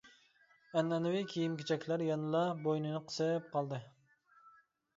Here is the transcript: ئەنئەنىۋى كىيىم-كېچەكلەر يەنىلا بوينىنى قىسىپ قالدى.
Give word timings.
ئەنئەنىۋى 0.79 1.21
كىيىم-كېچەكلەر 1.33 2.05
يەنىلا 2.07 2.43
بوينىنى 2.65 3.05
قىسىپ 3.11 3.55
قالدى. 3.55 3.83